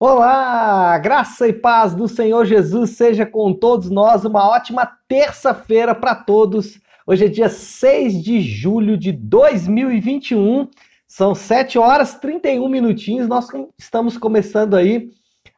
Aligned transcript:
Olá, 0.00 0.96
graça 0.98 1.48
e 1.48 1.52
paz 1.52 1.92
do 1.92 2.06
Senhor 2.06 2.44
Jesus 2.44 2.90
seja 2.90 3.26
com 3.26 3.52
todos 3.52 3.90
nós. 3.90 4.24
Uma 4.24 4.48
ótima 4.48 4.88
terça-feira 5.08 5.92
para 5.92 6.14
todos. 6.14 6.80
Hoje 7.04 7.24
é 7.24 7.28
dia 7.28 7.48
6 7.48 8.22
de 8.22 8.40
julho 8.40 8.96
de 8.96 9.10
2021. 9.10 10.68
São 11.08 11.34
7 11.34 11.80
horas 11.80 12.12
e 12.12 12.20
31 12.20 12.68
minutinhos. 12.68 13.26
Nós 13.26 13.48
estamos 13.76 14.16
começando 14.16 14.76
aí 14.76 15.10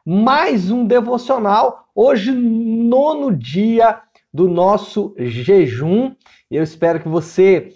mais 0.03 0.71
um 0.71 0.87
devocional. 0.87 1.87
Hoje, 1.93 2.31
nono 2.31 3.31
dia 3.31 4.01
do 4.33 4.49
nosso 4.49 5.13
jejum. 5.19 6.15
Eu 6.49 6.63
espero 6.63 6.99
que 6.99 7.07
você 7.07 7.75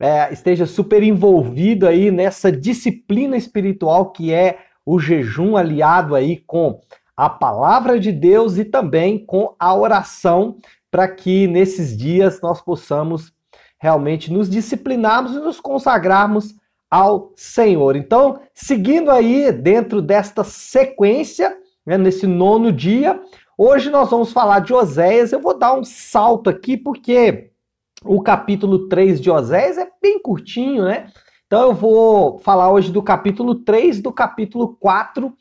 é, 0.00 0.32
esteja 0.32 0.64
super 0.64 1.02
envolvido 1.02 1.86
aí 1.86 2.10
nessa 2.10 2.50
disciplina 2.50 3.36
espiritual 3.36 4.12
que 4.12 4.32
é 4.32 4.65
o 4.86 5.00
jejum 5.00 5.56
aliado 5.56 6.14
aí 6.14 6.36
com 6.36 6.80
a 7.16 7.28
palavra 7.28 7.98
de 7.98 8.12
Deus 8.12 8.56
e 8.56 8.64
também 8.64 9.18
com 9.18 9.54
a 9.58 9.74
oração, 9.74 10.56
para 10.90 11.08
que 11.08 11.48
nesses 11.48 11.96
dias 11.96 12.40
nós 12.40 12.60
possamos 12.60 13.32
realmente 13.78 14.32
nos 14.32 14.48
disciplinarmos 14.48 15.32
e 15.32 15.40
nos 15.40 15.58
consagrarmos 15.60 16.54
ao 16.90 17.32
Senhor. 17.34 17.96
Então, 17.96 18.40
seguindo 18.54 19.10
aí 19.10 19.50
dentro 19.50 20.00
desta 20.00 20.44
sequência, 20.44 21.56
né, 21.84 21.98
nesse 21.98 22.26
nono 22.26 22.70
dia, 22.70 23.20
hoje 23.58 23.90
nós 23.90 24.10
vamos 24.10 24.32
falar 24.32 24.60
de 24.60 24.72
Oséias. 24.72 25.32
Eu 25.32 25.40
vou 25.40 25.58
dar 25.58 25.74
um 25.74 25.84
salto 25.84 26.48
aqui 26.48 26.76
porque 26.76 27.50
o 28.04 28.22
capítulo 28.22 28.88
3 28.88 29.20
de 29.20 29.30
Oséias 29.30 29.78
é 29.78 29.88
bem 30.00 30.20
curtinho, 30.20 30.84
né? 30.84 31.08
Então 31.46 31.62
eu 31.62 31.74
vou 31.74 32.40
falar 32.40 32.72
hoje 32.72 32.90
do 32.90 33.00
capítulo 33.00 33.54
3, 33.54 34.02
do 34.02 34.10
capítulo 34.10 34.76
4 34.80 35.32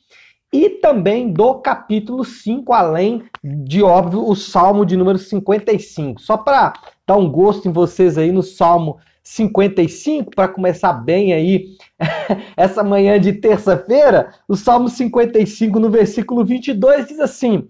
e 0.54 0.70
também 0.70 1.34
do 1.34 1.56
capítulo 1.56 2.24
5, 2.24 2.72
além 2.72 3.24
de, 3.44 3.82
óbvio, 3.82 4.24
o 4.24 4.36
Salmo 4.36 4.86
de 4.86 4.96
número 4.96 5.18
55. 5.18 6.22
Só 6.22 6.38
para 6.38 6.74
dar 7.08 7.18
um 7.18 7.28
gosto 7.28 7.68
em 7.68 7.72
vocês 7.72 8.20
aí 8.20 8.32
no 8.32 8.44
Salmo 8.44 9.00
55, 9.24 10.30
para 10.36 10.48
começar 10.48 10.94
bem 10.94 11.34
aí 11.34 11.70
essa 12.56 12.84
manhã 12.84 13.20
de 13.20 13.34
terça-feira, 13.34 14.32
o 14.48 14.56
Salmo 14.56 14.88
55, 14.88 15.80
no 15.80 15.90
versículo 15.90 16.46
22, 16.46 17.08
diz 17.08 17.20
assim: 17.20 17.68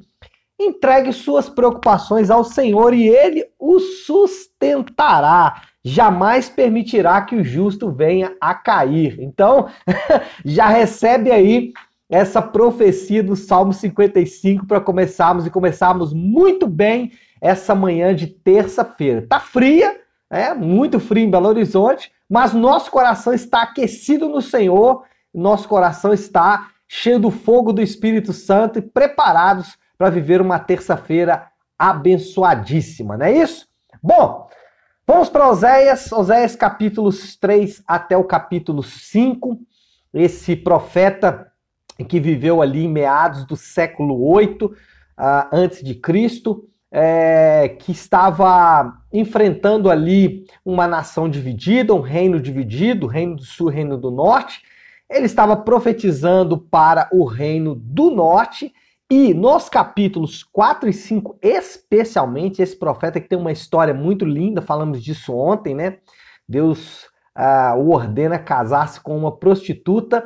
Entregue 0.59 1.13
suas 1.13 1.47
preocupações 1.47 2.29
ao 2.29 2.43
Senhor 2.43 2.93
e 2.93 3.07
ele 3.07 3.45
o 3.57 3.79
sustentará 3.79 5.61
jamais 5.85 6.49
permitirá 6.49 7.21
que 7.21 7.35
o 7.35 7.43
justo 7.43 7.91
venha 7.91 8.35
a 8.41 8.55
cair. 8.55 9.17
Então, 9.19 9.69
já 10.43 10.67
recebe 10.67 11.31
aí 11.31 11.71
essa 12.09 12.41
profecia 12.41 13.21
do 13.21 13.35
Salmo 13.35 13.71
55 13.71 14.65
para 14.65 14.81
começarmos 14.81 15.45
e 15.45 15.51
começarmos 15.51 16.11
muito 16.11 16.65
bem 16.65 17.11
essa 17.39 17.75
manhã 17.75 18.15
de 18.15 18.25
terça-feira. 18.25 19.27
Tá 19.29 19.39
fria, 19.39 20.01
é 20.27 20.55
muito 20.55 20.99
frio 20.99 21.23
em 21.23 21.29
Belo 21.29 21.49
Horizonte, 21.49 22.11
mas 22.27 22.51
nosso 22.51 22.89
coração 22.89 23.31
está 23.31 23.61
aquecido 23.61 24.27
no 24.27 24.41
Senhor, 24.41 25.03
nosso 25.31 25.67
coração 25.67 26.11
está 26.11 26.69
cheio 26.87 27.19
do 27.19 27.29
fogo 27.29 27.71
do 27.71 27.81
Espírito 27.81 28.33
Santo 28.33 28.79
e 28.79 28.81
preparados 28.81 29.77
para 29.97 30.09
viver 30.09 30.41
uma 30.41 30.57
terça-feira 30.57 31.47
abençoadíssima, 31.77 33.17
não 33.17 33.25
é 33.27 33.37
isso? 33.37 33.67
Bom, 34.01 34.47
Vamos 35.07 35.29
para 35.29 35.47
Oséias, 35.47 36.11
Oséias 36.11 36.55
capítulos 36.55 37.35
3 37.35 37.83
até 37.87 38.17
o 38.17 38.23
capítulo 38.23 38.81
5. 38.81 39.59
Esse 40.11 40.55
profeta 40.55 41.51
que 42.09 42.19
viveu 42.19 42.59
ali 42.59 42.85
em 42.85 42.89
meados 42.89 43.45
do 43.45 43.55
século 43.55 44.19
8 44.27 44.65
uh, 44.65 44.73
antes 45.51 45.83
de 45.83 45.93
Cristo, 45.93 46.67
é, 46.91 47.75
que 47.79 47.91
estava 47.91 48.97
enfrentando 49.13 49.91
ali 49.91 50.47
uma 50.65 50.87
nação 50.87 51.29
dividida, 51.29 51.93
um 51.93 52.01
reino 52.01 52.39
dividido, 52.39 53.05
reino 53.05 53.35
do 53.35 53.43
sul, 53.43 53.69
reino 53.69 53.99
do 53.99 54.09
norte. 54.09 54.63
Ele 55.07 55.27
estava 55.27 55.55
profetizando 55.55 56.57
para 56.57 57.07
o 57.11 57.25
reino 57.25 57.75
do 57.75 58.09
norte 58.09 58.73
e 59.09 59.33
nos 59.33 59.69
capítulos 59.69 60.43
4 60.43 60.89
e 60.89 60.93
5, 60.93 61.37
especialmente, 61.41 62.61
esse 62.61 62.75
profeta 62.75 63.19
que 63.19 63.29
tem 63.29 63.37
uma 63.37 63.51
história 63.51 63.93
muito 63.93 64.25
linda, 64.25 64.61
falamos 64.61 65.03
disso 65.03 65.35
ontem, 65.35 65.75
né? 65.75 65.99
Deus 66.47 67.03
uh, 67.37 67.77
o 67.77 67.91
ordena 67.91 68.39
casar-se 68.39 68.99
com 68.99 69.15
uma 69.15 69.35
prostituta. 69.35 70.25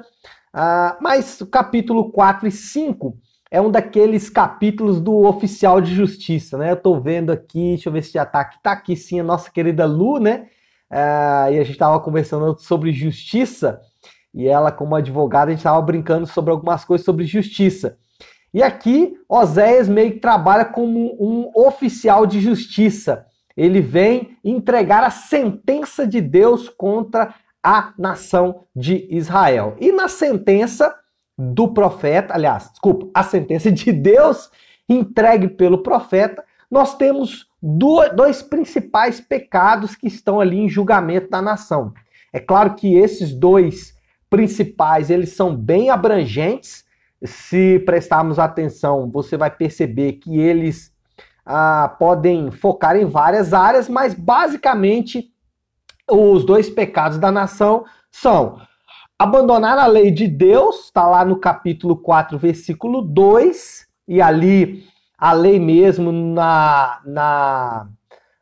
Uh, 0.53 0.95
mas 1.01 1.41
o 1.41 1.47
capítulo 1.47 2.11
4 2.11 2.47
e 2.47 2.51
5 2.51 3.17
é 3.51 3.59
um 3.59 3.69
daqueles 3.69 4.29
capítulos 4.29 5.01
do 5.01 5.25
oficial 5.25 5.81
de 5.81 5.93
justiça, 5.93 6.57
né? 6.57 6.71
Eu 6.71 6.77
tô 6.77 6.99
vendo 7.01 7.31
aqui, 7.31 7.71
deixa 7.71 7.89
eu 7.89 7.93
ver 7.93 8.03
se 8.03 8.13
já 8.13 8.25
tá 8.25 8.41
aqui. 8.41 8.57
Tá 8.63 8.71
aqui 8.71 8.95
sim 8.95 9.19
a 9.19 9.23
nossa 9.23 9.51
querida 9.51 9.85
Lu, 9.85 10.19
né? 10.19 10.47
Uh, 10.89 11.51
e 11.51 11.59
a 11.59 11.63
gente 11.63 11.71
estava 11.71 11.99
conversando 11.99 12.57
sobre 12.59 12.93
justiça, 12.93 13.81
e 14.33 14.47
ela, 14.47 14.71
como 14.71 14.95
advogada, 14.95 15.47
a 15.47 15.51
gente 15.51 15.59
estava 15.59 15.81
brincando 15.81 16.25
sobre 16.25 16.51
algumas 16.51 16.85
coisas 16.85 17.03
sobre 17.03 17.25
justiça. 17.25 17.97
E 18.53 18.63
aqui 18.63 19.17
Oséias 19.27 19.87
meio 19.87 20.13
que 20.13 20.19
trabalha 20.19 20.65
como 20.65 21.15
um 21.19 21.51
oficial 21.53 22.25
de 22.25 22.39
justiça. 22.39 23.25
Ele 23.55 23.81
vem 23.81 24.37
entregar 24.43 25.03
a 25.03 25.09
sentença 25.09 26.07
de 26.07 26.21
Deus 26.21 26.69
contra 26.69 27.33
a 27.63 27.93
nação 27.97 28.63
de 28.75 29.07
Israel. 29.09 29.75
E 29.79 29.91
na 29.91 30.07
sentença 30.07 30.95
do 31.37 31.73
profeta, 31.73 32.33
aliás, 32.33 32.69
desculpa, 32.69 33.09
a 33.13 33.23
sentença 33.23 33.71
de 33.71 33.91
Deus 33.91 34.49
entregue 34.87 35.47
pelo 35.47 35.83
profeta, 35.83 36.43
nós 36.69 36.95
temos 36.95 37.47
dois 37.61 38.41
principais 38.41 39.19
pecados 39.19 39.95
que 39.95 40.07
estão 40.07 40.39
ali 40.39 40.57
em 40.57 40.69
julgamento 40.69 41.29
da 41.29 41.41
nação. 41.41 41.93
É 42.31 42.39
claro 42.39 42.75
que 42.75 42.95
esses 42.95 43.33
dois 43.33 43.95
principais, 44.29 45.09
eles 45.09 45.33
são 45.33 45.55
bem 45.55 45.89
abrangentes, 45.89 46.85
se 47.23 47.79
prestarmos 47.79 48.39
atenção, 48.39 49.09
você 49.09 49.35
vai 49.35 49.51
perceber 49.51 50.13
que 50.13 50.37
eles 50.37 50.93
ah, 51.45 51.95
podem 51.99 52.51
focar 52.51 52.95
em 52.95 53.05
várias 53.05 53.53
áreas, 53.53 53.89
mas 53.89 54.13
basicamente 54.13 55.31
os 56.09 56.45
dois 56.45 56.69
pecados 56.69 57.17
da 57.17 57.31
nação 57.31 57.85
são 58.11 58.59
abandonar 59.17 59.77
a 59.77 59.85
lei 59.85 60.11
de 60.11 60.27
Deus, 60.27 60.85
está 60.85 61.05
lá 61.05 61.25
no 61.25 61.37
capítulo 61.37 61.97
4, 61.97 62.37
versículo 62.37 63.01
2, 63.01 63.85
e 64.07 64.21
ali 64.21 64.85
a 65.17 65.33
lei 65.33 65.59
mesmo 65.59 66.11
na, 66.11 67.01
na, 67.05 67.87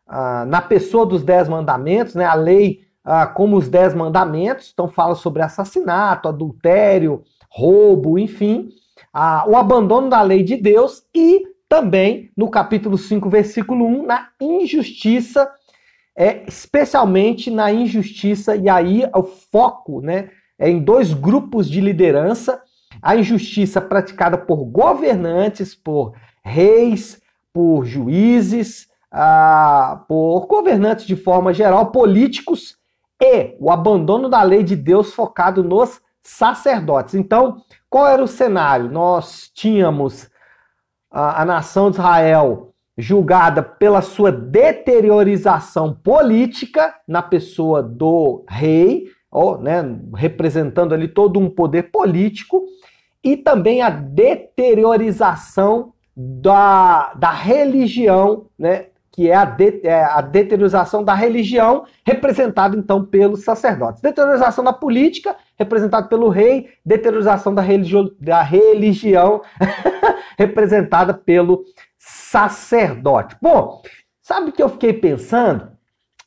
ah, 0.05 0.45
na 0.45 0.61
pessoa 0.61 1.05
dos 1.05 1.23
dez 1.23 1.49
mandamentos, 1.49 2.13
né? 2.13 2.25
a 2.25 2.35
lei 2.35 2.81
ah, 3.03 3.25
como 3.25 3.57
os 3.57 3.67
dez 3.67 3.95
mandamentos, 3.95 4.69
então 4.71 4.87
fala 4.87 5.15
sobre 5.15 5.41
assassinato, 5.41 6.29
adultério, 6.29 7.23
roubo, 7.49 8.17
enfim, 8.19 8.69
a, 9.13 9.47
o 9.47 9.55
abandono 9.55 10.09
da 10.09 10.21
lei 10.21 10.43
de 10.43 10.55
Deus 10.57 11.03
e 11.13 11.43
também 11.67 12.31
no 12.35 12.49
capítulo 12.49 12.97
5, 12.97 13.29
versículo 13.29 13.85
1, 13.85 14.05
na 14.05 14.29
injustiça, 14.39 15.51
é, 16.15 16.43
especialmente 16.47 17.51
na 17.51 17.71
injustiça, 17.71 18.55
e 18.55 18.69
aí 18.69 19.03
o 19.13 19.23
foco 19.23 20.01
né, 20.01 20.29
é 20.57 20.69
em 20.69 20.79
dois 20.79 21.13
grupos 21.13 21.69
de 21.69 21.81
liderança, 21.81 22.61
a 23.01 23.15
injustiça 23.15 23.79
praticada 23.81 24.37
por 24.37 24.63
governantes, 24.65 25.75
por 25.75 26.13
reis, 26.43 27.21
por 27.53 27.85
juízes, 27.85 28.87
ah, 29.11 30.03
por 30.07 30.47
governantes 30.47 31.05
de 31.05 31.15
forma 31.15 31.53
geral, 31.53 31.91
políticos, 31.91 32.77
e 33.21 33.55
o 33.59 33.71
abandono 33.71 34.29
da 34.29 34.41
lei 34.43 34.63
de 34.63 34.75
Deus 34.75 35.13
focado 35.13 35.63
nos 35.63 35.99
sacerdotes. 36.27 37.15
Então, 37.15 37.61
qual 37.89 38.05
era 38.05 38.21
o 38.21 38.27
cenário? 38.27 38.91
Nós 38.91 39.49
tínhamos 39.53 40.29
a, 41.09 41.41
a 41.41 41.45
nação 41.45 41.89
de 41.89 41.97
Israel 41.97 42.73
julgada 42.97 43.63
pela 43.63 44.01
sua 44.01 44.31
deteriorização 44.31 45.93
política 45.93 46.93
na 47.07 47.21
pessoa 47.21 47.81
do 47.81 48.43
rei, 48.49 49.05
ou, 49.31 49.57
né, 49.57 49.83
representando 50.15 50.93
ali 50.93 51.07
todo 51.07 51.39
um 51.39 51.49
poder 51.49 51.91
político, 51.91 52.65
e 53.23 53.37
também 53.37 53.81
a 53.81 53.89
deteriorização 53.89 55.93
da, 56.15 57.13
da 57.13 57.31
religião, 57.31 58.47
né, 58.57 58.87
que 59.17 59.31
é 59.31 59.35
a, 59.35 59.45
de, 59.45 59.81
é 59.83 60.03
a 60.03 60.21
deteriorização 60.21 61.03
da 61.03 61.15
religião, 61.15 61.85
representada 62.05 62.77
então 62.77 63.03
pelos 63.03 63.43
sacerdotes. 63.43 63.99
Deteriorização 63.99 64.63
da 64.63 64.71
política, 64.71 65.35
representada 65.57 66.07
pelo 66.07 66.29
rei, 66.29 66.69
deteriorização 66.85 67.51
da, 67.51 67.63
religio, 67.63 68.15
da 68.19 68.43
religião, 68.43 69.41
representada 70.37 71.15
pelo 71.15 71.63
sacerdote. 71.97 73.35
Bom, 73.41 73.81
sabe 74.21 74.51
o 74.51 74.53
que 74.53 74.61
eu 74.61 74.69
fiquei 74.69 74.93
pensando? 74.93 75.71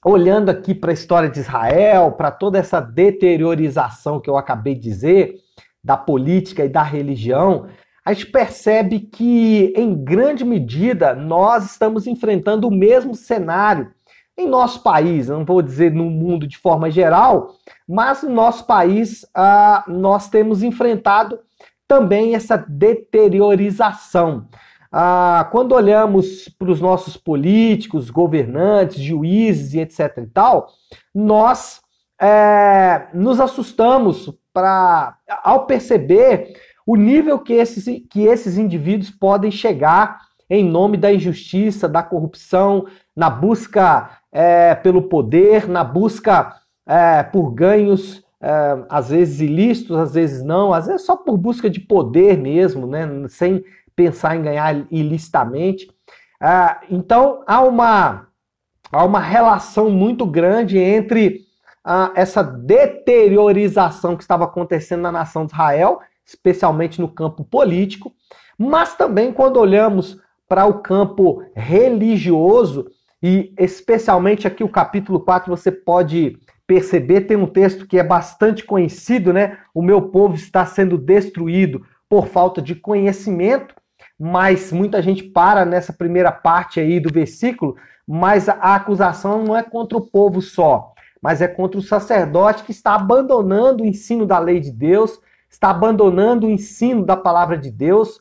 Olhando 0.04 0.48
aqui 0.48 0.74
para 0.74 0.90
a 0.90 0.94
história 0.94 1.30
de 1.30 1.38
Israel, 1.38 2.10
para 2.10 2.32
toda 2.32 2.58
essa 2.58 2.80
deteriorização 2.80 4.18
que 4.18 4.28
eu 4.28 4.36
acabei 4.36 4.74
de 4.74 4.80
dizer, 4.80 5.36
da 5.82 5.96
política 5.96 6.64
e 6.64 6.68
da 6.68 6.82
religião, 6.82 7.68
a 8.04 8.12
gente 8.12 8.26
percebe 8.26 9.00
que, 9.00 9.72
em 9.76 9.94
grande 9.94 10.44
medida, 10.44 11.14
nós 11.14 11.70
estamos 11.70 12.06
enfrentando 12.06 12.68
o 12.68 12.70
mesmo 12.70 13.14
cenário 13.14 13.90
em 14.36 14.48
nosso 14.48 14.82
país, 14.82 15.28
não 15.28 15.44
vou 15.44 15.60
dizer 15.60 15.92
no 15.92 16.04
mundo 16.04 16.46
de 16.46 16.56
forma 16.56 16.90
geral, 16.90 17.54
mas 17.86 18.22
no 18.22 18.30
nosso 18.30 18.66
país 18.66 19.26
ah, 19.34 19.84
nós 19.86 20.28
temos 20.28 20.62
enfrentado 20.62 21.38
também 21.86 22.34
essa 22.34 22.56
deteriorização. 22.56 24.48
Ah, 24.90 25.48
quando 25.52 25.72
olhamos 25.72 26.48
para 26.58 26.70
os 26.70 26.80
nossos 26.80 27.16
políticos, 27.16 28.08
governantes, 28.08 29.00
juízes 29.00 29.74
e 29.74 29.80
etc 29.80 30.16
e 30.18 30.26
tal, 30.26 30.68
nós 31.14 31.80
é, 32.20 33.08
nos 33.14 33.40
assustamos 33.40 34.32
para 34.52 35.16
ao 35.42 35.66
perceber 35.66 36.52
o 36.90 36.96
nível 36.96 37.38
que 37.38 37.52
esses, 37.52 37.84
que 38.10 38.22
esses 38.22 38.58
indivíduos 38.58 39.10
podem 39.10 39.48
chegar 39.48 40.22
em 40.50 40.64
nome 40.64 40.96
da 40.96 41.12
injustiça, 41.12 41.88
da 41.88 42.02
corrupção, 42.02 42.84
na 43.14 43.30
busca 43.30 44.10
é, 44.32 44.74
pelo 44.74 45.02
poder, 45.02 45.68
na 45.68 45.84
busca 45.84 46.52
é, 46.84 47.22
por 47.22 47.52
ganhos, 47.52 48.24
é, 48.40 48.84
às 48.88 49.10
vezes 49.10 49.38
ilícitos, 49.38 49.96
às 49.96 50.14
vezes 50.14 50.42
não, 50.42 50.72
às 50.72 50.88
vezes 50.88 51.06
só 51.06 51.14
por 51.14 51.36
busca 51.36 51.70
de 51.70 51.78
poder 51.78 52.36
mesmo, 52.36 52.88
né, 52.88 53.06
sem 53.28 53.64
pensar 53.94 54.34
em 54.34 54.42
ganhar 54.42 54.84
ilicitamente. 54.90 55.88
Ah, 56.40 56.80
então 56.90 57.44
há 57.46 57.60
uma, 57.60 58.26
há 58.90 59.04
uma 59.04 59.20
relação 59.20 59.90
muito 59.90 60.26
grande 60.26 60.76
entre 60.76 61.42
ah, 61.84 62.10
essa 62.16 62.42
deteriorização 62.42 64.16
que 64.16 64.24
estava 64.24 64.42
acontecendo 64.42 65.02
na 65.02 65.12
nação 65.12 65.46
de 65.46 65.52
Israel, 65.52 66.00
especialmente 66.24 67.00
no 67.00 67.08
campo 67.08 67.44
político, 67.44 68.12
mas 68.58 68.94
também 68.94 69.32
quando 69.32 69.58
olhamos 69.58 70.18
para 70.48 70.66
o 70.66 70.80
campo 70.80 71.44
religioso, 71.54 72.86
e 73.22 73.52
especialmente 73.58 74.46
aqui 74.46 74.64
o 74.64 74.68
capítulo 74.68 75.20
4 75.20 75.48
você 75.48 75.70
pode 75.70 76.38
perceber, 76.66 77.22
tem 77.22 77.36
um 77.36 77.46
texto 77.46 77.86
que 77.86 77.98
é 77.98 78.02
bastante 78.02 78.64
conhecido, 78.64 79.32
né? 79.32 79.58
O 79.74 79.82
meu 79.82 80.02
povo 80.02 80.34
está 80.34 80.64
sendo 80.64 80.96
destruído 80.96 81.84
por 82.08 82.26
falta 82.26 82.62
de 82.62 82.74
conhecimento, 82.74 83.74
mas 84.18 84.72
muita 84.72 85.02
gente 85.02 85.22
para 85.22 85.64
nessa 85.64 85.92
primeira 85.92 86.30
parte 86.30 86.78
aí 86.78 87.00
do 87.00 87.12
versículo, 87.12 87.76
mas 88.06 88.48
a 88.48 88.74
acusação 88.74 89.44
não 89.44 89.56
é 89.56 89.62
contra 89.62 89.96
o 89.96 90.00
povo 90.00 90.40
só, 90.40 90.92
mas 91.22 91.40
é 91.40 91.48
contra 91.48 91.78
o 91.78 91.82
sacerdote 91.82 92.64
que 92.64 92.72
está 92.72 92.94
abandonando 92.94 93.82
o 93.82 93.86
ensino 93.86 94.26
da 94.26 94.38
lei 94.38 94.60
de 94.60 94.70
Deus, 94.70 95.20
está 95.50 95.70
abandonando 95.70 96.46
o 96.46 96.50
ensino 96.50 97.04
da 97.04 97.16
palavra 97.16 97.58
de 97.58 97.70
Deus 97.70 98.20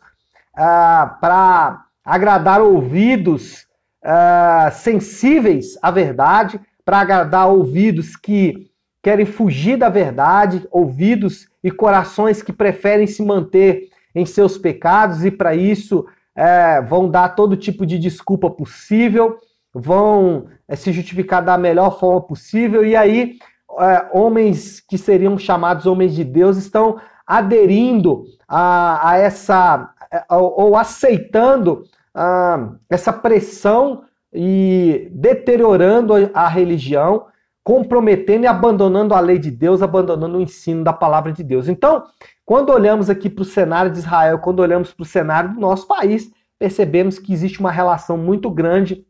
ah, 0.56 1.18
para 1.22 1.86
agradar 2.04 2.60
ouvidos 2.62 3.68
uh, 4.04 4.72
sensíveis 4.74 5.78
à 5.82 5.92
verdade, 5.92 6.60
para 6.84 7.00
agradar 7.00 7.48
ouvidos 7.48 8.16
que 8.16 8.68
querem 9.02 9.26
fugir 9.26 9.78
da 9.78 9.90
verdade, 9.90 10.68
ouvidos 10.72 11.48
e 11.64 11.72
corações 11.72 12.42
que 12.42 12.52
preferem 12.52 13.08
se 13.08 13.24
manter 13.24 13.90
em 14.14 14.26
seus 14.26 14.58
pecados 14.58 15.24
e 15.24 15.32
para 15.32 15.56
isso 15.56 16.06
é, 16.36 16.82
vão 16.82 17.10
dar 17.10 17.30
todo 17.30 17.56
tipo 17.56 17.86
de 17.86 18.00
desculpa 18.00 18.50
possível, 18.50 19.38
vão 19.74 20.48
é, 20.68 20.76
se 20.76 20.92
justificar 20.92 21.44
da 21.44 21.58
melhor 21.58 22.00
forma 22.00 22.22
possível 22.22 22.84
e 22.84 22.96
aí 22.96 23.38
é, 23.80 24.10
homens 24.12 24.80
que 24.80 24.98
seriam 24.98 25.38
chamados 25.38 25.86
homens 25.86 26.16
de 26.16 26.24
Deus 26.24 26.58
estão 26.58 27.00
aderindo 27.30 28.26
a, 28.48 29.12
a 29.12 29.18
essa 29.18 29.94
ou, 30.28 30.76
aceitando 30.76 31.84
ah, 32.16 32.72
essa 32.90 33.14
pressão 33.14 34.02
e 34.34 35.08
deteriorando 35.12 36.14
a 36.34 36.48
religião, 36.48 37.28
comprometendo 37.64 38.46
e 38.46 38.48
abandonando 38.48 39.14
a 39.14 39.20
lei 39.20 39.38
de 39.38 39.52
Deus, 39.52 39.84
abandonando 39.84 40.40
o 40.40 40.42
ensino 40.42 40.84
da 40.84 40.92
palavra 40.92 41.32
de 41.32 41.44
Deus. 41.44 41.68
Então, 41.68 42.04
quando 42.44 42.72
olhamos 42.72 43.12
aqui 43.12 43.30
para 43.30 43.44
o 43.44 43.46
cenário 43.46 43.92
de 43.92 44.00
Israel, 44.00 44.40
quando 44.40 44.62
olhamos 44.62 44.92
para 44.92 45.04
o 45.04 45.06
cenário 45.06 45.54
do 45.54 45.60
nosso 45.60 45.86
país, 45.86 46.32
percebemos 46.58 47.20
que 47.20 47.32
existe 47.32 47.60
uma 47.60 47.72
relação 47.72 48.18
muito 48.18 48.50
grande 48.50 49.06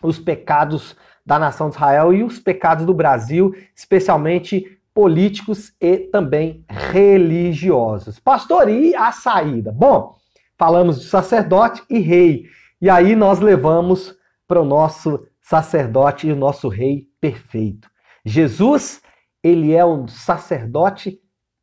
os 0.00 0.20
pecados 0.20 0.94
da 1.24 1.36
nação 1.36 1.68
de 1.68 1.74
Israel 1.74 2.12
e 2.14 2.22
os 2.22 2.38
pecados 2.38 2.86
do 2.86 2.94
Brasil, 2.94 3.52
especialmente 3.74 4.75
políticos 4.96 5.74
e 5.78 5.98
também 5.98 6.64
religiosos. 6.70 8.18
Pastor, 8.18 8.70
e 8.70 8.94
a 8.94 9.12
saída? 9.12 9.70
Bom, 9.70 10.16
falamos 10.58 10.98
de 10.98 11.06
sacerdote 11.06 11.82
e 11.90 11.98
rei. 11.98 12.46
E 12.80 12.88
aí 12.88 13.14
nós 13.14 13.38
levamos 13.38 14.16
para 14.48 14.58
o 14.58 14.64
nosso 14.64 15.22
sacerdote 15.42 16.26
e 16.26 16.32
o 16.32 16.36
nosso 16.36 16.68
rei 16.68 17.08
perfeito. 17.20 17.90
Jesus, 18.24 19.02
ele 19.44 19.74
é 19.74 19.84
um 19.84 20.08
sacerdote 20.08 21.20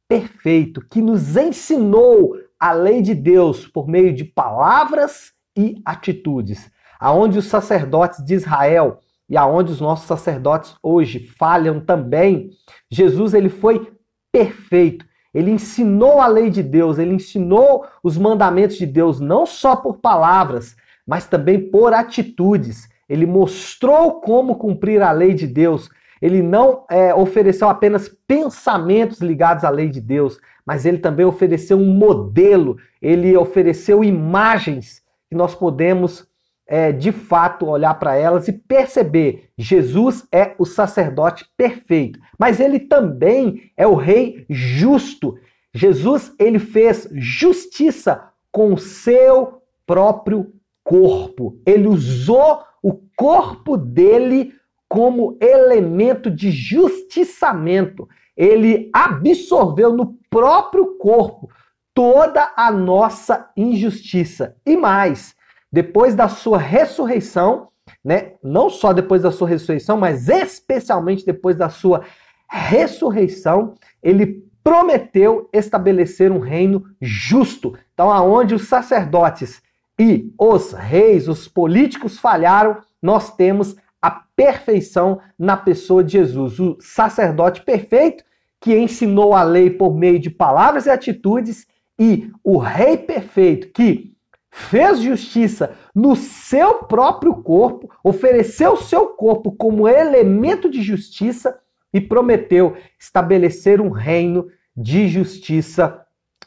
perfeito 0.08 0.80
que 0.88 1.02
nos 1.02 1.36
ensinou 1.36 2.36
a 2.60 2.72
lei 2.72 3.02
de 3.02 3.16
Deus 3.16 3.66
por 3.66 3.88
meio 3.88 4.14
de 4.14 4.26
palavras 4.26 5.32
e 5.58 5.82
atitudes. 5.84 6.70
Aonde 7.00 7.40
os 7.40 7.46
sacerdotes 7.46 8.24
de 8.24 8.36
Israel 8.36 9.00
e 9.34 9.38
aonde 9.38 9.72
os 9.72 9.82
nossos 9.82 10.06
sacerdotes 10.06 10.76
hoje 10.84 11.26
falham 11.40 11.80
também, 11.80 12.52
Jesus 12.88 13.34
ele 13.34 13.50
foi 13.50 13.92
perfeito. 14.32 15.04
Ele 15.34 15.50
ensinou 15.50 16.22
a 16.22 16.28
lei 16.28 16.52
de 16.52 16.62
Deus, 16.62 17.00
ele 17.00 17.16
ensinou 17.16 17.84
os 18.04 18.16
mandamentos 18.16 18.78
de 18.78 18.86
Deus, 18.86 19.20
não 19.20 19.48
só 19.48 19.76
por 19.76 19.98
palavras, 19.98 20.76
mas 21.04 21.26
também 21.26 21.60
por 21.60 21.96
atitudes. 21.96 22.88
Ele 23.10 23.26
mostrou 23.26 24.22
como 24.22 24.56
cumprir 24.56 25.02
a 25.02 25.12
lei 25.12 25.34
de 25.34 25.48
Deus. 25.48 25.90
Ele 26.22 26.44
não 26.44 26.86
é, 26.88 27.12
ofereceu 27.12 27.68
apenas 27.68 28.08
pensamentos 28.28 29.20
ligados 29.20 29.64
à 29.64 29.70
lei 29.72 29.90
de 29.90 30.00
Deus, 30.00 30.40
mas 30.64 30.86
ele 30.86 31.00
também 31.00 31.26
ofereceu 31.26 31.76
um 31.80 31.92
modelo, 31.92 32.78
ele 33.02 33.36
ofereceu 33.36 34.04
imagens 34.04 35.02
que 35.28 35.36
nós 35.36 35.56
podemos 35.56 36.32
é, 36.74 36.92
de 36.92 37.12
fato 37.12 37.68
olhar 37.68 37.94
para 38.00 38.16
elas 38.16 38.48
e 38.48 38.52
perceber: 38.52 39.52
Jesus 39.56 40.28
é 40.32 40.56
o 40.58 40.66
sacerdote 40.66 41.46
perfeito, 41.56 42.20
mas 42.40 42.60
ele 42.60 42.80
também 42.80 43.72
é 43.78 43.86
o 43.86 43.94
rei 43.94 44.44
justo. 44.50 45.38
Jesus 45.72 46.34
ele 46.40 46.58
fez 46.58 47.08
justiça 47.14 48.28
com 48.52 48.74
o 48.74 48.78
seu 48.80 49.62
próprio 49.86 50.52
corpo. 50.84 51.62
Ele 51.64 51.88
usou 51.88 52.64
o 52.82 52.94
corpo 53.16 53.78
dele 53.78 54.52
como 54.90 55.38
elemento 55.40 56.32
de 56.32 56.50
justiçamento. 56.50 58.10
Ele 58.36 58.90
absorveu 58.92 59.94
no 59.94 60.18
próprio 60.28 60.98
corpo 60.98 61.52
toda 61.94 62.52
a 62.58 62.72
nossa 62.72 63.52
injustiça. 63.56 64.56
E 64.66 64.76
mais, 64.76 65.36
depois 65.74 66.14
da 66.14 66.30
sua 66.30 66.60
ressurreição, 66.60 67.70
né? 68.06 68.34
Não 68.44 68.70
só 68.70 68.94
depois 68.94 69.24
da 69.24 69.32
sua 69.32 69.48
ressurreição, 69.48 69.98
mas 69.98 70.30
especialmente 70.30 71.26
depois 71.26 71.58
da 71.58 71.68
sua 71.68 72.04
ressurreição, 72.48 73.74
ele 74.04 74.46
prometeu 74.64 75.50
estabelecer 75.52 76.32
um 76.32 76.38
reino 76.38 76.86
justo. 77.02 77.76
Então, 77.92 78.12
aonde 78.12 78.54
os 78.54 78.68
sacerdotes 78.68 79.64
e 80.00 80.32
os 80.40 80.74
reis, 80.74 81.28
os 81.28 81.48
políticos 81.48 82.20
falharam, 82.20 82.78
nós 83.02 83.36
temos 83.36 83.76
a 84.00 84.12
perfeição 84.12 85.20
na 85.40 85.58
pessoa 85.58 86.04
de 86.04 86.14
Jesus, 86.14 86.60
o 86.60 86.78
sacerdote 86.80 87.64
perfeito 87.64 88.24
que 88.62 88.78
ensinou 88.78 89.34
a 89.34 89.42
lei 89.42 89.72
por 89.72 89.96
meio 89.96 90.20
de 90.20 90.30
palavras 90.30 90.86
e 90.86 90.92
atitudes 90.92 91.66
e 92.00 92.32
o 92.44 92.60
rei 92.60 92.96
perfeito 92.96 93.70
que 93.74 94.13
fez 94.54 95.02
justiça 95.02 95.76
no 95.96 96.16
seu 96.16 96.76
próprio 96.84 97.34
corpo, 97.38 97.90
ofereceu 98.04 98.74
o 98.74 98.78
seu 98.78 99.08
corpo 99.08 99.52
como 99.52 99.88
elemento 99.88 100.70
de 100.70 100.84
justiça 100.84 101.60
e 101.92 102.00
prometeu 102.00 102.78
estabelecer 103.00 103.82
um 103.82 103.90
reino 103.90 104.48
de 104.78 105.08
justiça, 105.08 106.06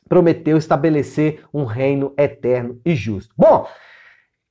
prometeu 0.09 0.57
estabelecer 0.57 1.45
um 1.53 1.65
reino 1.65 2.15
eterno 2.17 2.81
e 2.85 2.95
justo. 2.95 3.35
Bom, 3.37 3.67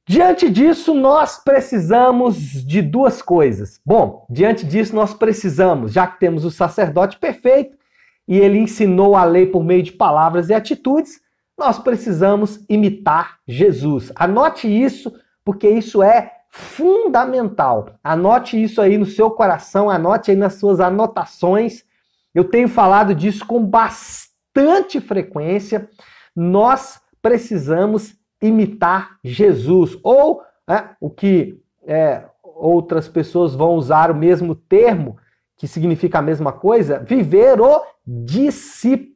diante 0.05 0.50
disso 0.50 0.93
nós 0.93 1.41
precisamos 1.41 2.35
de 2.35 2.81
duas 2.81 3.21
coisas. 3.21 3.79
Bom, 3.85 4.25
diante 4.29 4.65
disso 4.65 4.93
nós 4.93 5.13
precisamos, 5.13 5.93
já 5.93 6.05
que 6.05 6.19
temos 6.19 6.43
o 6.43 6.51
sacerdote 6.51 7.17
perfeito 7.17 7.77
e 8.27 8.38
ele 8.38 8.57
ensinou 8.57 9.15
a 9.15 9.24
lei 9.24 9.45
por 9.45 9.63
meio 9.63 9.81
de 9.83 9.93
palavras 9.93 10.50
e 10.50 10.53
atitudes, 10.53 11.24
nós 11.57 11.79
precisamos 11.79 12.63
imitar 12.69 13.39
Jesus. 13.47 14.12
Anote 14.15 14.67
isso, 14.67 15.13
porque 15.43 15.69
isso 15.69 16.03
é 16.03 16.31
fundamental. 16.50 17.97
Anote 18.03 18.62
isso 18.62 18.81
aí 18.81 18.97
no 18.97 19.05
seu 19.05 19.31
coração, 19.31 19.89
anote 19.89 20.31
aí 20.31 20.38
nas 20.38 20.55
suas 20.55 20.79
anotações. 20.79 21.83
Eu 22.33 22.45
tenho 22.45 22.67
falado 22.67 23.15
disso 23.15 23.45
com 23.45 23.65
bastante 23.65 25.00
frequência. 25.00 25.89
Nós 26.35 27.01
precisamos 27.21 28.15
imitar 28.41 29.17
Jesus. 29.24 29.97
Ou 30.03 30.41
é, 30.67 30.89
o 31.00 31.09
que 31.09 31.62
é, 31.85 32.24
outras 32.43 33.07
pessoas 33.07 33.53
vão 33.53 33.75
usar 33.75 34.12
o 34.12 34.15
mesmo 34.15 34.55
termo, 34.55 35.17
que 35.57 35.67
significa 35.67 36.19
a 36.19 36.21
mesma 36.21 36.51
coisa, 36.51 37.00
viver 37.00 37.62
o 37.62 37.81
discipulado. 38.05 39.09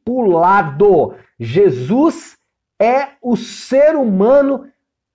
Jesus 1.38 2.36
é 2.80 3.08
o 3.22 3.36
ser 3.36 3.94
humano 3.96 4.66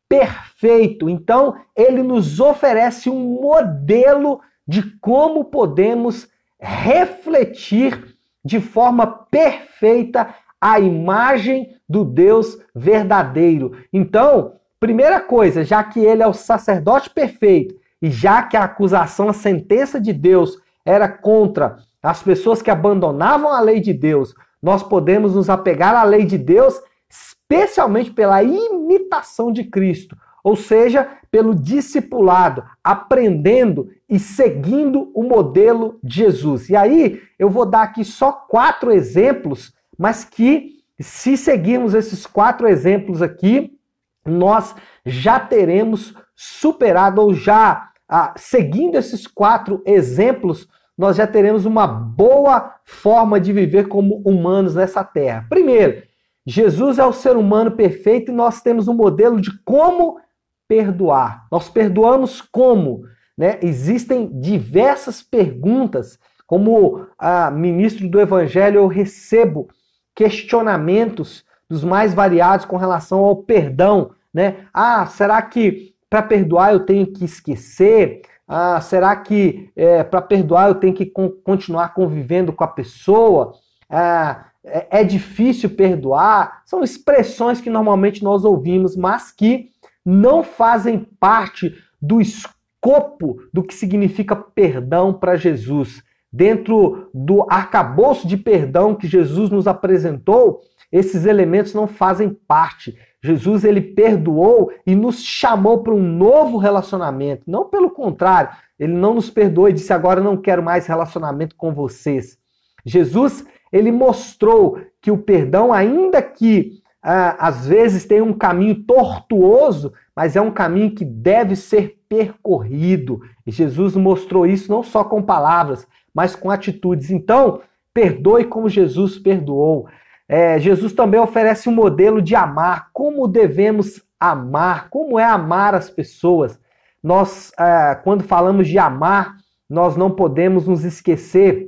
perfeito. 0.08 1.10
Então, 1.10 1.56
ele 1.76 2.04
nos 2.04 2.40
oferece 2.40 3.10
um 3.10 3.42
modelo 3.42 4.40
de 4.68 4.84
como 5.00 5.46
podemos 5.46 6.28
refletir 6.60 8.16
de 8.44 8.60
forma 8.60 9.08
perfeita 9.08 10.34
a 10.62 10.80
imagem 10.80 11.76
do 11.88 12.04
Deus 12.06 12.58
verdadeiro. 12.74 13.78
Então, 13.92 14.54
primeira 14.80 15.20
coisa, 15.20 15.64
já 15.64 15.84
que 15.84 16.00
ele 16.00 16.24
é 16.24 16.28
o 16.28 16.34
sacerdote 16.34 17.10
perfeito 17.10 17.76
e 18.02 18.10
já 18.10 18.44
que 18.44 18.56
a 18.56 18.64
acusação, 18.64 19.30
a 19.30 19.34
sentença 19.34 20.00
de 20.00 20.14
Deus 20.14 20.60
era 20.86 21.08
contra 21.08 21.78
as 22.06 22.22
pessoas 22.22 22.62
que 22.62 22.70
abandonavam 22.70 23.52
a 23.52 23.60
lei 23.60 23.80
de 23.80 23.94
Deus, 23.94 24.34
nós 24.62 24.84
podemos 24.84 25.36
nos 25.36 25.50
apegar 25.50 25.96
à 25.96 26.04
lei 26.04 26.26
de 26.26 26.38
Deus, 26.38 26.80
especialmente 27.10 28.12
pela 28.12 28.44
imitação 28.44 29.52
de 29.52 29.64
Cristo, 29.64 30.16
ou 30.44 30.56
seja, 30.56 31.08
pelo 31.32 31.56
discipulado, 31.56 32.64
aprendendo 32.84 33.90
e 34.08 34.20
seguindo 34.20 35.12
o 35.16 35.24
modelo 35.24 36.00
de 36.04 36.18
Jesus. 36.18 36.70
E 36.70 36.76
aí 36.76 37.22
eu 37.40 37.50
vou 37.50 37.66
dar 37.66 37.82
aqui 37.82 38.06
só 38.06 38.32
quatro 38.32 38.92
exemplos, 38.92 39.74
mas 39.98 40.24
que 40.24 40.76
se 41.00 41.36
seguirmos 41.36 41.94
esses 41.94 42.26
quatro 42.26 42.68
exemplos 42.68 43.22
aqui, 43.22 43.78
nós 44.24 44.76
já 45.06 45.40
teremos 45.40 46.14
superado 46.36 47.22
ou 47.22 47.34
já 47.34 47.90
ah, 48.08 48.34
seguindo 48.38 48.96
esses 48.96 49.26
quatro 49.26 49.82
exemplos, 49.86 50.68
nós 50.98 51.18
já 51.18 51.28
teremos 51.28 51.66
uma 51.66 51.86
boa 51.86 52.76
forma 52.86 53.40
de 53.40 53.52
viver 53.52 53.88
como 53.88 54.22
humanos 54.26 54.76
nessa 54.76 55.04
terra. 55.04 55.46
Primeiro, 55.50 56.04
Jesus 56.46 57.00
é 57.00 57.06
o 57.06 57.14
ser 57.14 57.36
humano 57.36 57.72
perfeito 57.72 58.32
e 58.32 58.36
nós 58.36 58.62
temos 58.62 58.88
um 58.88 58.94
modelo 58.94 59.42
de 59.42 59.52
como 59.64 60.20
perdoar. 60.68 61.48
Nós 61.52 61.70
perdoamos 61.70 62.42
como? 62.42 63.04
Né? 63.38 63.60
Existem 63.62 64.30
diversas 64.40 65.22
perguntas. 65.22 66.20
Como 66.48 67.08
a 67.18 67.50
ministro 67.50 68.08
do 68.08 68.22
Evangelho, 68.22 68.78
eu 68.78 68.88
recebo 68.88 69.68
questionamentos 70.14 71.44
dos 71.68 71.84
mais 71.84 72.14
variados 72.14 72.66
com 72.66 72.78
relação 72.78 73.20
ao 73.20 73.38
perdão. 73.38 74.12
Né? 74.32 74.68
Ah, 74.72 75.06
será 75.08 75.42
que 75.42 75.95
para 76.10 76.22
perdoar 76.22 76.74
eu 76.74 76.86
tenho 76.86 77.08
que 77.08 77.26
esquecer? 77.26 78.22
Ah, 78.48 78.80
será 78.80 79.16
que 79.16 79.70
é, 79.76 80.04
para 80.04 80.22
perdoar 80.22 80.70
eu 80.70 80.76
tenho 80.76 80.94
que 80.94 81.06
continuar 81.44 81.94
convivendo 81.94 82.54
com 82.54 82.64
a 82.64 82.68
pessoa? 82.68 83.54
Ah, 83.90 84.46
é, 84.64 85.02
é 85.02 85.04
difícil 85.04 85.70
perdoar? 85.70 86.62
São 86.66 86.84
expressões 86.84 87.60
que 87.60 87.70
normalmente 87.70 88.24
nós 88.24 88.46
ouvimos, 88.46 88.96
mas 88.96 89.32
que 89.32 89.70
não 90.06 90.44
fazem 90.44 91.00
parte 91.20 91.74
do 92.02 92.22
escopo 92.22 93.38
do 93.52 93.64
que 93.64 93.74
significa 93.74 94.36
perdão 94.36 95.14
para 95.14 95.36
Jesus. 95.36 96.04
Dentro 96.32 97.10
do 97.14 97.46
arcabouço 97.50 98.28
de 98.28 98.38
perdão 98.38 98.94
que 98.94 99.08
Jesus 99.08 99.50
nos 99.50 99.68
apresentou, 99.68 100.62
esses 100.92 101.26
elementos 101.26 101.74
não 101.74 101.88
fazem 101.88 102.30
parte. 102.30 102.96
Jesus 103.26 103.64
ele 103.64 103.82
perdoou 103.82 104.72
e 104.86 104.94
nos 104.96 105.24
chamou 105.24 105.80
para 105.80 105.94
um 105.94 106.02
novo 106.02 106.58
relacionamento. 106.58 107.44
Não 107.48 107.66
pelo 107.66 107.90
contrário, 107.90 108.52
ele 108.80 108.94
não 108.94 109.16
nos 109.16 109.30
perdoou 109.32 109.68
e 109.68 109.74
disse 109.74 109.92
agora 109.92 110.22
não 110.22 110.38
quero 110.38 110.62
mais 110.62 110.86
relacionamento 110.86 111.56
com 111.56 111.74
vocês. 111.74 112.38
Jesus 112.86 113.44
ele 113.74 113.92
mostrou 113.92 114.80
que 115.02 115.10
o 115.10 115.18
perdão, 115.18 115.74
ainda 115.74 116.22
que 116.22 116.84
ah, 117.02 117.36
às 117.40 117.68
vezes 117.68 118.06
tem 118.06 118.22
um 118.22 118.34
caminho 118.34 118.84
tortuoso, 118.84 119.92
mas 120.16 120.36
é 120.36 120.42
um 120.42 120.52
caminho 120.52 120.94
que 120.94 121.04
deve 121.04 121.56
ser 121.56 122.00
percorrido. 122.08 123.22
E 123.46 123.52
Jesus 123.52 123.96
mostrou 123.96 124.46
isso 124.46 124.72
não 124.72 124.84
só 124.84 125.04
com 125.04 125.22
palavras, 125.22 125.88
mas 126.14 126.36
com 126.36 126.52
atitudes. 126.52 127.10
Então, 127.10 127.62
perdoe 127.94 128.46
como 128.46 128.70
Jesus 128.70 129.18
perdoou. 129.18 129.88
É, 130.28 130.60
Jesus 130.60 130.94
também 130.94 131.20
oferece 131.20 131.70
um 131.70 131.74
modelo 131.74 132.22
de 132.22 132.36
amar, 132.36 132.90
como 132.92 133.28
devemos 133.28 134.02
amar, 134.20 134.90
como 134.90 135.20
é 135.20 135.24
amar 135.24 135.76
as 135.76 135.90
pessoas. 135.90 136.60
Nós, 137.02 137.52
é, 137.60 137.96
quando 138.04 138.24
falamos 138.24 138.68
de 138.68 138.80
amar, 138.80 139.38
nós 139.70 139.96
não 139.96 140.12
podemos 140.12 140.68
nos 140.68 140.84
esquecer 140.84 141.68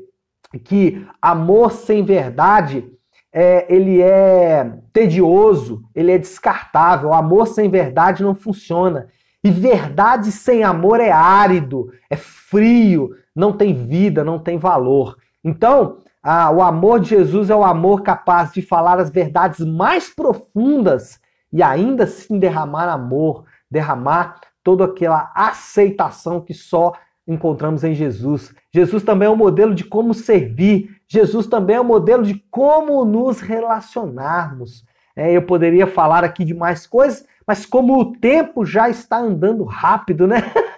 que 0.63 1.05
amor 1.21 1.71
sem 1.71 2.03
verdade 2.03 2.89
é, 3.31 3.71
ele 3.73 4.01
é 4.01 4.79
tedioso, 4.91 5.83
ele 5.93 6.11
é 6.11 6.17
descartável. 6.17 7.13
Amor 7.13 7.47
sem 7.47 7.69
verdade 7.69 8.23
não 8.23 8.33
funciona. 8.33 9.09
E 9.43 9.51
verdade 9.51 10.31
sem 10.31 10.63
amor 10.63 10.99
é 10.99 11.11
árido, 11.11 11.91
é 12.09 12.15
frio, 12.15 13.11
não 13.35 13.53
tem 13.53 13.73
vida, 13.73 14.23
não 14.23 14.39
tem 14.39 14.57
valor. 14.57 15.17
Então, 15.43 15.99
ah, 16.29 16.51
o 16.51 16.61
amor 16.61 16.99
de 16.99 17.11
Jesus 17.11 17.49
é 17.49 17.55
o 17.55 17.63
amor 17.63 18.01
capaz 18.01 18.51
de 18.51 18.61
falar 18.61 18.99
as 18.99 19.09
verdades 19.09 19.65
mais 19.65 20.13
profundas 20.13 21.21
e 21.53 21.63
ainda 21.63 22.03
assim 22.03 22.37
derramar 22.37 22.91
amor, 22.91 23.45
derramar 23.71 24.41
toda 24.61 24.83
aquela 24.83 25.31
aceitação 25.33 26.41
que 26.41 26.53
só 26.53 26.91
encontramos 27.25 27.85
em 27.85 27.93
Jesus. 27.93 28.53
Jesus 28.73 29.03
também 29.03 29.29
é 29.29 29.31
um 29.31 29.37
modelo 29.37 29.73
de 29.73 29.85
como 29.85 30.13
servir. 30.13 30.99
Jesus 31.07 31.47
também 31.47 31.77
é 31.77 31.81
um 31.81 31.85
modelo 31.85 32.23
de 32.23 32.43
como 32.51 33.05
nos 33.05 33.39
relacionarmos. 33.39 34.83
É, 35.15 35.31
eu 35.31 35.43
poderia 35.43 35.87
falar 35.87 36.25
aqui 36.25 36.43
de 36.43 36.53
mais 36.53 36.85
coisas, 36.85 37.25
mas 37.47 37.65
como 37.65 37.97
o 37.97 38.11
tempo 38.17 38.65
já 38.65 38.89
está 38.89 39.17
andando 39.17 39.63
rápido, 39.63 40.27
né? 40.27 40.43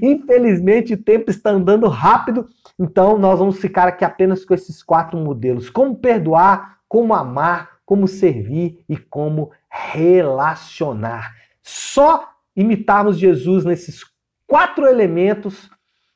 Infelizmente 0.00 0.94
o 0.94 1.02
tempo 1.02 1.30
está 1.30 1.50
andando 1.50 1.88
rápido, 1.88 2.48
então 2.78 3.18
nós 3.18 3.38
vamos 3.38 3.58
ficar 3.58 3.88
aqui 3.88 4.04
apenas 4.04 4.44
com 4.44 4.54
esses 4.54 4.82
quatro 4.82 5.18
modelos: 5.18 5.68
como 5.68 5.96
perdoar, 5.96 6.78
como 6.88 7.14
amar, 7.14 7.78
como 7.84 8.06
servir 8.06 8.84
e 8.88 8.96
como 8.96 9.50
relacionar. 9.68 11.34
Só 11.62 12.28
imitarmos 12.54 13.18
Jesus 13.18 13.64
nesses 13.64 14.04
quatro 14.46 14.86
elementos 14.86 15.70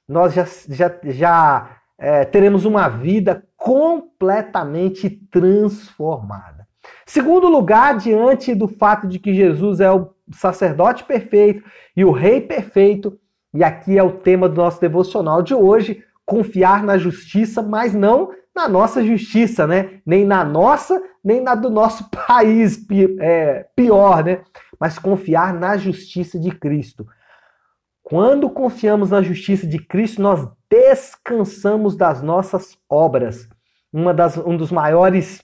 nós 0.08 0.34
já, 0.34 0.46
já, 0.68 0.98
já 1.04 1.76
é, 1.98 2.24
teremos 2.24 2.64
uma 2.64 2.88
vida 2.88 3.44
completamente 3.56 5.10
transformada. 5.30 6.66
Segundo 7.04 7.48
lugar, 7.48 7.96
diante 7.96 8.54
do 8.54 8.68
fato 8.68 9.08
de 9.08 9.18
que 9.18 9.34
Jesus 9.34 9.80
é 9.80 9.90
o 9.90 10.10
sacerdote 10.32 11.04
perfeito 11.04 11.64
e 11.96 12.04
o 12.04 12.12
rei 12.12 12.40
perfeito, 12.40 13.18
e 13.56 13.64
aqui 13.64 13.96
é 13.96 14.02
o 14.02 14.12
tema 14.12 14.48
do 14.48 14.56
nosso 14.56 14.78
devocional 14.80 15.40
de 15.40 15.54
hoje, 15.54 16.04
confiar 16.26 16.82
na 16.82 16.98
justiça, 16.98 17.62
mas 17.62 17.94
não 17.94 18.30
na 18.54 18.68
nossa 18.68 19.02
justiça, 19.02 19.66
né? 19.66 20.00
Nem 20.04 20.26
na 20.26 20.44
nossa, 20.44 21.02
nem 21.24 21.40
na 21.40 21.54
do 21.54 21.70
nosso 21.70 22.08
país, 22.28 22.84
é, 23.18 23.66
pior, 23.74 24.22
né? 24.22 24.42
Mas 24.78 24.98
confiar 24.98 25.54
na 25.54 25.78
justiça 25.78 26.38
de 26.38 26.50
Cristo. 26.50 27.06
Quando 28.02 28.50
confiamos 28.50 29.10
na 29.10 29.22
justiça 29.22 29.66
de 29.66 29.78
Cristo, 29.78 30.20
nós 30.20 30.46
descansamos 30.70 31.96
das 31.96 32.22
nossas 32.22 32.76
obras. 32.88 33.48
Uma 33.90 34.12
das, 34.12 34.36
um 34.36 34.56
dos 34.56 34.70
maiores 34.70 35.42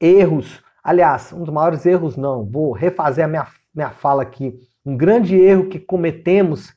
erros, 0.00 0.60
aliás, 0.82 1.32
um 1.32 1.44
dos 1.44 1.54
maiores 1.54 1.86
erros 1.86 2.16
não, 2.16 2.44
vou 2.44 2.72
refazer 2.72 3.24
a 3.24 3.28
minha, 3.28 3.46
minha 3.72 3.90
fala 3.90 4.22
aqui. 4.22 4.58
Um 4.84 4.96
grande 4.96 5.36
erro 5.36 5.68
que 5.68 5.78
cometemos 5.78 6.76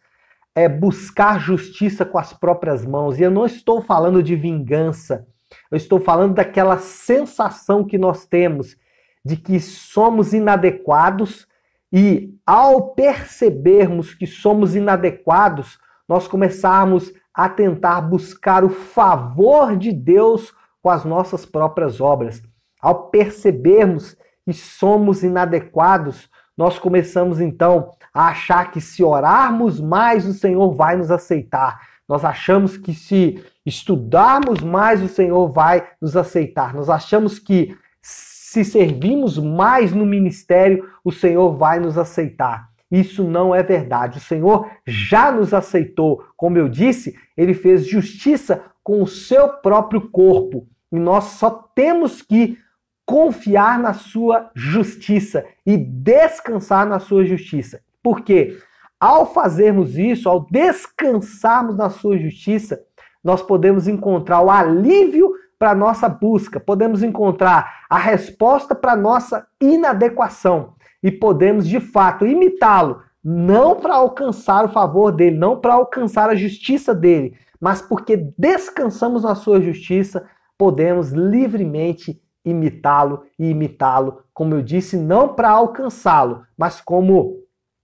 é 0.55 0.67
buscar 0.67 1.39
justiça 1.39 2.05
com 2.05 2.17
as 2.17 2.34
próprias 2.34 2.86
mãos. 2.86 3.20
E 3.20 3.24
eu 3.24 3.31
não 3.31 3.46
estou 3.46 3.81
falando 3.81 4.22
de 4.22 4.36
vingança, 4.36 5.25
eu 5.70 5.77
estou 5.77 6.00
falando 6.00 6.34
daquela 6.34 6.77
sensação 6.77 7.84
que 7.84 7.98
nós 7.98 8.25
temos 8.25 8.75
de 9.24 9.38
que 9.38 9.60
somos 9.60 10.34
inadequados 10.34 11.48
e 11.93 12.34
ao 12.46 12.93
percebermos 12.93 14.13
que 14.13 14.25
somos 14.25 14.75
inadequados, 14.75 15.77
nós 16.08 16.27
começarmos 16.27 17.12
a 17.34 17.48
tentar 17.50 18.01
buscar 18.01 18.63
o 18.63 18.70
favor 18.70 19.77
de 19.77 19.91
Deus 19.91 20.53
com 20.81 20.89
as 20.89 21.05
nossas 21.05 21.46
próprias 21.46 22.01
obras. 22.01 22.41
Ao 22.81 23.10
percebermos 23.10 24.17
que 24.46 24.53
somos 24.53 25.24
inadequados, 25.24 26.29
nós 26.58 26.77
começamos 26.77 27.39
então 27.39 27.91
a 28.13 28.27
achar 28.27 28.72
que 28.72 28.81
se 28.81 29.03
orarmos 29.03 29.79
mais, 29.79 30.25
o 30.25 30.34
Senhor 30.34 30.74
vai 30.74 30.96
nos 30.96 31.10
aceitar. 31.12 31.81
Nós 32.08 32.25
achamos 32.25 32.77
que 32.77 32.93
se 32.93 33.41
estudarmos 33.65 34.60
mais, 34.62 35.01
o 35.01 35.08
Senhor 35.08 35.48
vai 35.51 35.88
nos 36.01 36.17
aceitar. 36.17 36.74
Nós 36.74 36.89
achamos 36.89 37.39
que 37.39 37.75
se 38.01 38.65
servimos 38.65 39.38
mais 39.38 39.93
no 39.93 40.05
ministério, 40.05 40.89
o 41.05 41.12
Senhor 41.12 41.55
vai 41.55 41.79
nos 41.79 41.98
aceitar. 41.98 42.70
Isso 42.91 43.24
não 43.24 43.55
é 43.55 43.63
verdade. 43.63 44.17
O 44.17 44.22
Senhor 44.22 44.70
já 44.86 45.31
nos 45.31 45.53
aceitou. 45.53 46.25
Como 46.36 46.58
eu 46.58 46.67
disse, 46.67 47.15
ele 47.38 47.53
fez 47.53 47.88
justiça 47.88 48.62
com 48.84 49.01
o 49.01 49.08
seu 49.08 49.48
próprio 49.48 50.10
corpo. 50.10 50.67
E 50.91 51.00
nós 51.00 51.24
só 51.24 51.50
temos 51.50 52.22
que 52.22 52.58
confiar 53.05 53.79
na 53.79 53.93
sua 53.93 54.50
justiça 54.55 55.46
e 55.65 55.77
descansar 55.77 56.86
na 56.86 57.00
sua 57.00 57.25
justiça. 57.25 57.81
Por 58.01 58.22
quê? 58.22 58.58
Ao 59.00 59.34
fazermos 59.34 59.98
isso, 59.98 60.29
ao 60.29 60.46
descansarmos 60.50 61.75
na 61.75 61.89
sua 61.89 62.17
justiça, 62.17 62.79
nós 63.24 63.41
podemos 63.41 63.88
encontrar 63.88 64.41
o 64.41 64.50
alívio 64.50 65.34
para 65.58 65.75
nossa 65.75 66.10
busca, 66.10 66.60
podemos 66.60 67.03
encontrar 67.03 67.86
a 67.89 67.98
resposta 67.98 68.74
para 68.74 68.96
nossa 68.96 69.46
inadequação 69.60 70.74
e 71.03 71.12
podemos 71.12 71.67
de 71.67 71.79
fato 71.79 72.25
imitá-lo, 72.25 73.01
não 73.24 73.75
para 73.75 73.96
alcançar 73.96 74.65
o 74.65 74.70
favor 74.70 75.12
dele, 75.12 75.38
não 75.38 75.60
para 75.60 75.75
alcançar 75.75 76.29
a 76.29 76.36
justiça 76.36 76.96
dele, 76.96 77.36
mas 77.60 77.79
porque 77.81 78.17
descansamos 78.38 79.24
na 79.24 79.36
sua 79.36 79.62
justiça, 79.62 80.25
podemos 80.58 81.12
livremente 81.12 82.20
imitá-lo 82.44 83.24
e 83.38 83.50
imitá-lo, 83.50 84.24
como 84.34 84.56
eu 84.56 84.62
disse, 84.62 84.98
não 84.98 85.30
para 85.30 85.50
alcançá-lo, 85.50 86.44
mas 86.58 86.82
como 86.82 87.38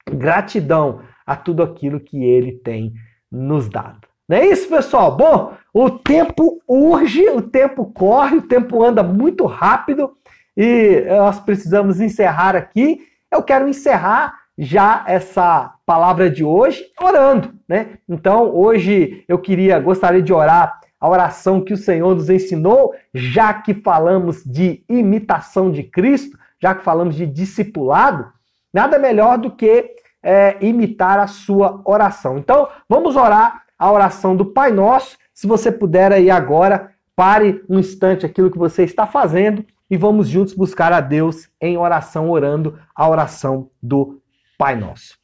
gratidão 0.09 1.01
a 1.25 1.35
tudo 1.35 1.61
aquilo 1.61 1.99
que 1.99 2.23
ele 2.23 2.53
tem 2.53 2.93
nos 3.31 3.69
dado. 3.69 4.07
Não 4.27 4.37
é 4.37 4.45
isso, 4.45 4.67
pessoal? 4.67 5.15
Bom, 5.15 5.53
o 5.73 5.89
tempo 5.89 6.61
urge, 6.67 7.29
o 7.29 7.41
tempo 7.41 7.85
corre, 7.85 8.37
o 8.37 8.41
tempo 8.41 8.83
anda 8.83 9.01
muito 9.01 9.45
rápido 9.45 10.11
e 10.55 11.05
nós 11.07 11.39
precisamos 11.39 12.01
encerrar 12.01 12.55
aqui. 12.55 13.01
Eu 13.31 13.43
quero 13.43 13.67
encerrar 13.67 14.33
já 14.57 15.03
essa 15.07 15.73
palavra 15.85 16.29
de 16.29 16.43
hoje 16.43 16.83
orando, 16.99 17.53
né? 17.69 17.99
Então, 18.09 18.53
hoje 18.53 19.23
eu 19.27 19.37
queria, 19.37 19.79
gostaria 19.79 20.21
de 20.21 20.33
orar 20.33 20.79
a 20.99 21.09
oração 21.09 21.61
que 21.61 21.73
o 21.73 21.77
Senhor 21.77 22.15
nos 22.15 22.29
ensinou, 22.29 22.93
já 23.13 23.53
que 23.53 23.73
falamos 23.73 24.43
de 24.43 24.83
imitação 24.89 25.71
de 25.71 25.83
Cristo, 25.83 26.37
já 26.59 26.73
que 26.73 26.83
falamos 26.83 27.15
de 27.15 27.25
discipulado, 27.25 28.31
nada 28.73 28.97
melhor 28.97 29.37
do 29.37 29.51
que 29.51 29.95
é, 30.23 30.57
imitar 30.59 31.19
a 31.19 31.27
sua 31.27 31.81
oração. 31.85 32.37
Então, 32.37 32.67
vamos 32.89 33.15
orar 33.15 33.63
a 33.77 33.91
oração 33.91 34.35
do 34.35 34.45
Pai 34.45 34.71
Nosso. 34.71 35.17
Se 35.33 35.45
você 35.45 35.71
puder 35.71 36.11
aí 36.11 36.31
agora, 36.31 36.91
pare 37.15 37.63
um 37.69 37.79
instante 37.79 38.25
aquilo 38.25 38.51
que 38.51 38.57
você 38.57 38.83
está 38.83 39.05
fazendo 39.05 39.63
e 39.89 39.95
vamos 39.95 40.27
juntos 40.27 40.53
buscar 40.53 40.91
a 40.91 40.99
Deus 40.99 41.49
em 41.61 41.77
oração, 41.77 42.29
orando 42.29 42.77
a 42.95 43.07
oração 43.07 43.69
do 43.81 44.19
Pai 44.57 44.75
Nosso. 44.75 45.17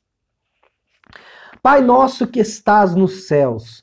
Pai 1.62 1.82
nosso 1.82 2.28
que 2.28 2.42
estás 2.42 2.94
nos 2.94 3.26
céus, 3.26 3.83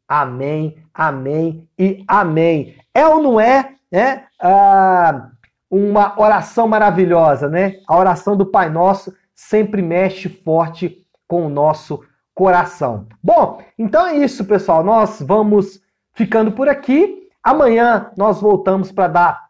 Amém, 0.11 0.75
amém 0.93 1.69
e 1.79 2.03
amém. 2.05 2.75
É 2.93 3.07
ou 3.07 3.23
não 3.23 3.39
é, 3.39 3.75
né? 3.89 4.25
Ah, 4.41 5.29
uma 5.69 6.19
oração 6.19 6.67
maravilhosa, 6.67 7.47
né? 7.47 7.77
A 7.87 7.97
oração 7.97 8.35
do 8.35 8.45
Pai 8.45 8.69
Nosso 8.69 9.15
sempre 9.33 9.81
mexe 9.81 10.27
forte 10.27 11.07
com 11.29 11.45
o 11.45 11.49
nosso 11.49 12.03
coração. 12.35 13.07
Bom, 13.23 13.63
então 13.79 14.05
é 14.05 14.17
isso, 14.17 14.43
pessoal. 14.43 14.83
Nós 14.83 15.21
vamos 15.21 15.81
ficando 16.11 16.51
por 16.51 16.67
aqui. 16.67 17.29
Amanhã 17.41 18.11
nós 18.17 18.41
voltamos 18.41 18.91
para 18.91 19.07
dar 19.07 19.45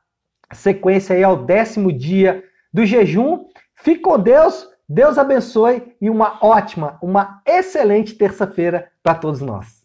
sequência 0.54 1.16
aí 1.16 1.24
ao 1.24 1.38
décimo 1.44 1.92
dia 1.92 2.44
do 2.72 2.86
jejum. 2.86 3.46
Fique 3.74 4.02
com 4.02 4.20
Deus, 4.20 4.70
Deus 4.88 5.18
abençoe 5.18 5.96
e 6.00 6.08
uma 6.08 6.38
ótima, 6.40 7.00
uma 7.02 7.42
excelente 7.48 8.14
terça-feira 8.14 8.92
para 9.02 9.16
todos 9.16 9.42
nós. 9.42 9.81